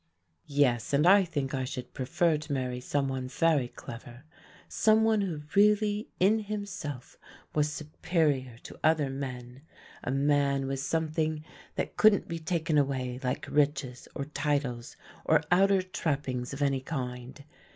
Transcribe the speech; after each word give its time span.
"Yes, 0.47 0.93
and 0.93 1.05
I 1.05 1.23
think 1.23 1.53
I 1.53 1.63
should 1.63 1.93
prefer 1.93 2.35
to 2.35 2.51
marry 2.51 2.79
some 2.79 3.07
one 3.07 3.27
very 3.27 3.67
clever, 3.67 4.23
some 4.67 5.03
one 5.03 5.21
who 5.21 5.43
really 5.53 6.09
in 6.19 6.39
himself 6.39 7.19
was 7.53 7.71
superior 7.71 8.57
to 8.63 8.79
other 8.83 9.11
men, 9.11 9.61
a 10.03 10.09
man 10.09 10.65
with 10.65 10.79
something 10.79 11.45
that 11.75 11.97
couldn't 11.97 12.27
be 12.27 12.39
taken 12.39 12.79
away 12.79 13.19
like 13.21 13.45
riches 13.47 14.07
or 14.15 14.25
titles 14.25 14.97
or 15.23 15.43
outer 15.51 15.83
trappings 15.83 16.51
of 16.51 16.63
any 16.63 16.81
kind. 16.81 17.43